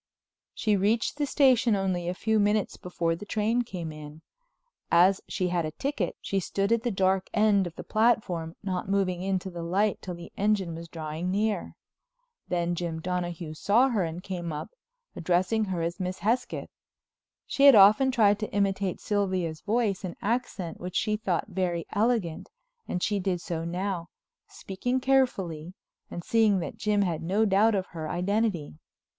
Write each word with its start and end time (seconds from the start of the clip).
She 0.55 0.75
reached 0.75 1.17
the 1.17 1.27
station 1.27 1.75
only 1.75 2.09
a 2.09 2.15
few 2.15 2.39
minutes 2.39 2.75
before 2.75 3.15
the 3.15 3.23
train 3.23 3.61
came 3.61 3.91
in. 3.91 4.23
As 4.91 5.21
she 5.27 5.49
had 5.49 5.63
a 5.63 5.69
ticket, 5.69 6.15
she 6.19 6.39
stood 6.39 6.71
at 6.71 6.81
the 6.81 6.89
dark 6.89 7.29
end 7.35 7.67
of 7.67 7.75
the 7.75 7.83
platform, 7.83 8.55
not 8.63 8.89
moving 8.89 9.21
into 9.21 9.51
the 9.51 9.61
light 9.61 10.01
till 10.01 10.15
the 10.15 10.31
engine 10.35 10.73
was 10.73 10.87
drawing 10.87 11.29
near. 11.29 11.75
Then 12.47 12.73
Jim 12.73 12.99
Donahue 12.99 13.53
saw 13.53 13.89
her 13.89 14.01
and 14.03 14.23
came 14.23 14.51
up, 14.51 14.71
addressing 15.15 15.65
her 15.65 15.83
as 15.83 15.99
Miss 15.99 16.17
Hesketh. 16.17 16.71
She 17.45 17.65
had 17.67 17.75
often 17.75 18.09
tried 18.09 18.39
to 18.39 18.51
imitate 18.51 18.99
Sylvia's 18.99 19.61
voice 19.61 20.03
and 20.03 20.15
accent 20.19 20.79
which 20.79 20.95
she 20.95 21.15
thought 21.15 21.45
very 21.47 21.85
elegant, 21.93 22.49
and 22.87 23.03
she 23.03 23.19
did 23.19 23.39
so 23.39 23.65
now, 23.65 24.07
speaking 24.47 24.99
carefully 24.99 25.75
and 26.09 26.23
seeing 26.23 26.57
that 26.57 26.75
Jim 26.77 27.03
had 27.03 27.21
no 27.21 27.45
doubt 27.45 27.75
of 27.75 27.85
her 27.89 28.09
identity. 28.09 28.79